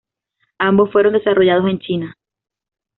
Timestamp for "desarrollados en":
1.13-1.77